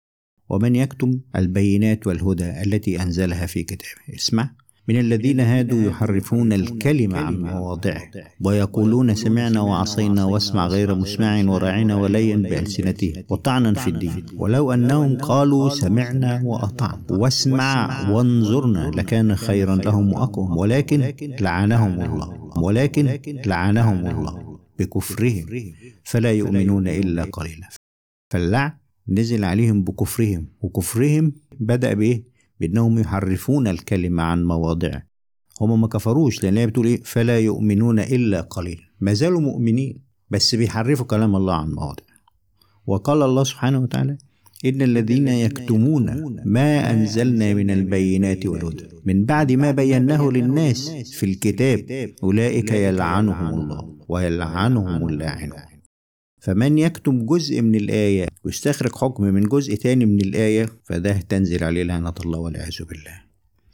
ومن 0.48 0.76
يكتم 0.76 1.18
البينات 1.36 2.06
والهدى 2.06 2.62
التي 2.62 3.02
أنزلها 3.02 3.46
في 3.46 3.62
كتابه. 3.62 4.14
اسمع. 4.14 4.50
من 4.88 5.00
الذين 5.00 5.40
هادوا 5.40 5.82
يحرفون 5.82 6.52
الكلمة 6.52 7.18
عن 7.18 7.42
مواضعه 7.42 8.02
ويقولون 8.44 9.14
سمعنا 9.14 9.60
وعصينا 9.60 10.24
واسمع 10.24 10.66
غير 10.66 10.94
مسمع 10.94 11.44
وراعنا 11.44 11.96
وليا 11.96 12.36
بألسنتهم 12.36 13.12
وطعنا 13.28 13.72
في 13.72 13.90
الدين. 13.90 14.26
ولو 14.36 14.72
أنهم 14.72 15.16
قالوا 15.18 15.68
سمعنا 15.68 16.42
وأطعنا. 16.44 17.02
واسمع 17.10 18.10
وانظرنا 18.10 18.90
لكان 18.94 19.36
خيرا 19.36 19.76
لهم 19.76 20.12
وأقوم. 20.12 20.56
ولكن 20.56 21.14
لعنهم 21.40 22.00
الله. 22.00 22.52
ولكن 22.56 23.18
لعنهم 23.46 24.06
الله 24.06 24.58
بكفرهم. 24.78 25.46
فلا 26.04 26.32
يؤمنون 26.32 26.88
إلا 26.88 27.24
قليلا. 27.24 27.68
فاللعن 28.30 28.72
نزل 29.08 29.44
عليهم 29.44 29.82
بكفرهم 29.82 30.46
وكفرهم 30.60 31.32
بدأ 31.60 31.94
بإيه؟ 31.94 32.24
بأنهم 32.60 32.98
يحرفون 32.98 33.68
الكلمة 33.68 34.22
عن 34.22 34.44
مواضعه. 34.44 35.02
هم 35.60 35.80
ما 35.80 35.86
كفروش 35.88 36.42
لأن 36.42 36.56
هي 36.56 36.66
بتقول 36.66 36.86
إيه؟ 36.86 37.02
فلا 37.02 37.38
يؤمنون 37.38 37.98
إلا 37.98 38.40
قليلا 38.40 38.82
ما 39.00 39.12
زالوا 39.12 39.40
مؤمنين 39.40 40.02
بس 40.30 40.54
بيحرفوا 40.54 41.06
كلام 41.06 41.36
الله 41.36 41.54
عن 41.54 41.70
مواضعه. 41.70 42.18
وقال 42.86 43.22
الله 43.22 43.44
سبحانه 43.44 43.78
وتعالى 43.78 44.18
إن 44.64 44.82
الذين 44.82 45.28
يكتمون 45.28 46.32
ما 46.44 46.90
أنزلنا 46.90 47.54
من 47.54 47.70
البينات 47.70 48.46
والهدى. 48.46 48.84
من 49.04 49.24
بعد 49.24 49.52
ما 49.52 49.70
بيناه 49.70 50.28
للناس 50.30 50.90
في 50.90 51.26
الكتاب 51.26 52.10
أولئك 52.22 52.72
يلعنهم 52.72 53.60
الله 53.60 53.96
ويلعنهم 54.08 55.08
اللاعنون 55.08 55.77
فمن 56.40 56.78
يكتم 56.78 57.26
جزء 57.26 57.62
من 57.62 57.74
الآية 57.74 58.26
ويستخرج 58.44 58.96
حكم 58.96 59.24
من 59.24 59.42
جزء 59.42 59.74
تاني 59.74 60.06
من 60.06 60.20
الآية 60.20 60.68
فده 60.84 61.12
تنزل 61.12 61.64
عليه 61.64 61.82
لعنة 61.82 62.14
الله 62.24 62.38
والعياذ 62.38 62.84
بالله. 62.84 63.22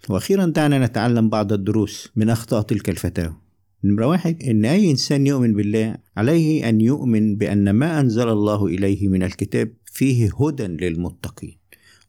وأخيرا 0.08 0.46
دعنا 0.46 0.86
نتعلم 0.86 1.28
بعض 1.28 1.52
الدروس 1.52 2.10
من 2.16 2.30
أخطاء 2.30 2.62
تلك 2.62 2.88
الفتاوى. 2.88 3.36
نمرة 3.84 4.06
واحد 4.06 4.42
إن 4.42 4.64
أي 4.64 4.90
إنسان 4.90 5.26
يؤمن 5.26 5.52
بالله 5.52 5.96
عليه 6.16 6.68
أن 6.68 6.80
يؤمن 6.80 7.36
بأن 7.36 7.70
ما 7.70 8.00
أنزل 8.00 8.28
الله 8.28 8.66
إليه 8.66 9.08
من 9.08 9.22
الكتاب 9.22 9.72
فيه 9.86 10.30
هدى 10.40 10.66
للمتقين 10.66 11.56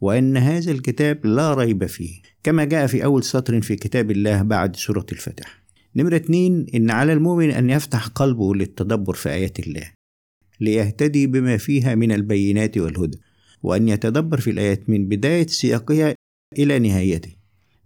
وأن 0.02 0.38
هذا 0.38 0.72
الكتاب 0.72 1.26
لا 1.26 1.54
ريب 1.54 1.86
فيه 1.86 2.22
كما 2.44 2.64
جاء 2.64 2.88
في 2.88 3.04
أول 3.04 3.24
سطر 3.24 3.62
في 3.62 3.76
كتاب 3.76 4.12
الله 4.12 4.42
بعد 4.42 4.76
سورة 4.76 5.06
الفتح 5.12 5.64
نمرة 5.96 6.16
اتنين 6.16 6.66
إن 6.76 6.90
على 6.92 7.14
المؤمن 7.14 7.52
أن 7.52 7.70
يفتح 7.70 8.08
قلبه 8.08 8.56
للتدبر 8.56 9.14
في 9.14 9.30
آيات 9.30 9.60
الله. 9.60 9.92
ليهتدي 10.62 11.28
بما 11.28 11.58
فيها 11.58 11.96
من 11.96 12.12
البينات 12.12 12.78
والهدى 12.78 13.18
وأن 13.64 13.90
يتدبر 13.90 14.40
في 14.40 14.50
الآيات 14.50 14.90
من 14.90 15.08
بداية 15.08 15.48
سياقها 15.48 16.16
إلى 16.58 16.80
نهايته. 16.80 17.36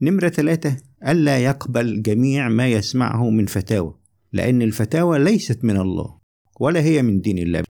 نمرة 0.01 0.29
ثلاثة 0.29 0.77
ألا 1.07 1.37
يقبل 1.37 2.01
جميع 2.01 2.49
ما 2.49 2.67
يسمعه 2.67 3.29
من 3.29 3.45
فتاوى 3.45 3.95
لأن 4.33 4.61
الفتاوى 4.61 5.19
ليست 5.19 5.63
من 5.63 5.77
الله 5.77 6.17
ولا 6.59 6.81
هي 6.81 7.01
من 7.01 7.21
دين 7.21 7.37
الله 7.37 7.63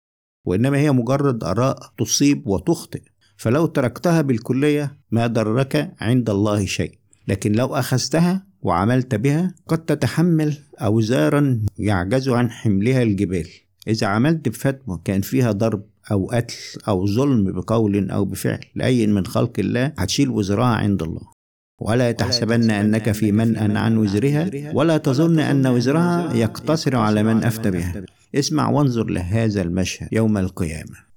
وإنما 0.46 0.78
هي 0.78 0.92
مجرد 0.92 1.44
آراء 1.44 1.92
تصيب 1.98 2.46
وتخطئ. 2.46 3.02
فلو 3.36 3.66
تركتها 3.66 4.22
بالكلية 4.22 4.98
ما 5.10 5.26
ضرك 5.26 5.94
عند 6.00 6.30
الله 6.30 6.66
شيء 6.66 6.98
لكن 7.28 7.52
لو 7.52 7.74
أخذتها 7.74 8.46
وعملت 8.62 9.14
بها 9.14 9.54
قد 9.68 9.84
تتحمل 9.84 10.58
أوزارا 10.78 11.60
يعجز 11.78 12.28
عن 12.28 12.50
حملها 12.50 13.02
الجبال. 13.02 13.48
إذا 13.88 14.06
عملت 14.06 14.48
بفتوى 14.48 15.00
كان 15.04 15.20
فيها 15.20 15.52
ضرب 15.52 15.82
أو 16.10 16.30
قتل 16.32 16.54
أو 16.88 17.06
ظلم 17.06 17.52
بقول 17.52 18.10
أو 18.10 18.24
بفعل 18.24 18.60
لأي 18.74 19.06
من 19.06 19.26
خلق 19.26 19.52
الله 19.58 19.92
هتشيل 19.98 20.30
وزرها 20.30 20.66
عند 20.66 21.02
الله. 21.02 21.22
ولا 21.80 22.12
تحسبن 22.12 22.70
أنك 22.70 23.12
في 23.12 23.32
منأ 23.32 23.80
عن 23.80 23.96
وزرها 23.96 24.50
ولا 24.74 24.96
تظن 24.96 25.38
أن 25.38 25.66
وزرها 25.66 26.34
يقتصر 26.34 26.96
على 26.96 27.22
من 27.22 27.44
أفتى 27.44 27.70
بها. 27.70 28.02
اسمع 28.34 28.68
وانظر 28.68 29.04
لهذا 29.04 29.62
المشهد 29.62 30.08
يوم 30.12 30.38
القيامة. 30.38 31.10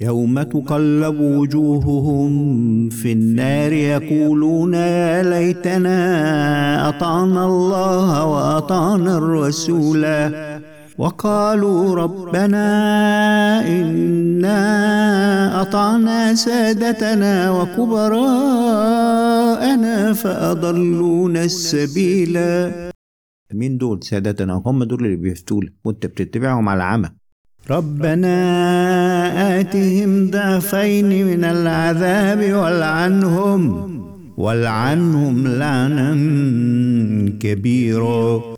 يوم 0.00 0.42
تقلب 0.42 1.20
وجوههم 1.20 2.88
في 2.88 3.12
النار 3.12 3.72
يقولون 3.72 4.74
يا 4.74 5.22
ليتنا 5.22 6.88
أطعنا 6.88 7.46
الله 7.46 8.24
وأطعنا 8.24 9.18
الرسولا. 9.18 10.47
وقالوا 10.98 11.94
ربنا 11.94 12.66
إنا 13.68 14.60
أطعنا 15.62 16.34
سادتنا 16.34 17.50
وكبراءنا 17.50 18.52
فأضلونا 20.12 21.44
السبيلا. 21.44 22.72
مين 23.54 23.78
دول؟ 23.78 23.98
سادتنا. 24.02 24.62
هم 24.66 24.84
دول 24.84 25.04
اللي 25.04 25.16
بيفتول. 25.16 25.72
وانت 25.84 26.06
بتتبعهم 26.06 26.68
على 26.68 26.82
عمى 26.82 27.10
ربنا 27.70 28.34
آتهم 29.60 30.30
ضعفين 30.30 31.26
من 31.26 31.44
العذاب 31.44 32.52
والعنهم 32.52 33.98
والعنهم 34.38 35.48
لعنا 35.48 36.14
كبيرا. 37.40 38.57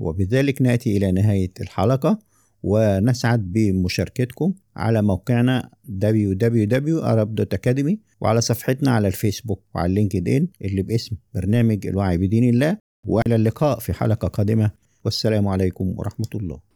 وبذلك 0.00 0.62
نأتي 0.62 0.96
إلى 0.96 1.12
نهاية 1.12 1.52
الحلقة 1.60 2.18
ونسعد 2.62 3.52
بمشاركتكم 3.52 4.54
على 4.76 5.02
موقعنا 5.02 5.70
www.arab.academy 6.04 7.96
وعلى 8.20 8.40
صفحتنا 8.40 8.90
على 8.90 9.08
الفيسبوك 9.08 9.62
وعلى 9.74 9.86
اللينكد 9.86 10.28
ان 10.28 10.48
اللي 10.62 10.82
باسم 10.82 11.16
برنامج 11.34 11.86
الوعي 11.86 12.18
بدين 12.18 12.48
الله 12.48 12.76
وإلى 13.06 13.34
اللقاء 13.34 13.78
في 13.78 13.92
حلقة 13.92 14.28
قادمة. 14.28 14.70
والسلام 15.04 15.48
عليكم 15.48 15.94
ورحمة 15.96 16.28
الله. 16.34 16.60